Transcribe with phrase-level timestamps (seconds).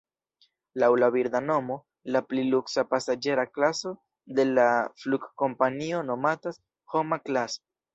[0.83, 1.77] Laŭ la birda nomo,
[2.15, 3.95] la pli luksa pasaĝera klaso
[4.41, 4.69] de la
[5.05, 6.65] flugkompanio nomatas
[6.97, 7.67] "Homa-Class".